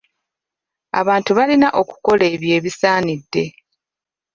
Abantu 0.99 1.31
balina 1.37 1.67
okukola 1.81 2.23
ebyo 2.33 2.51
ebisaanidde. 2.57 3.45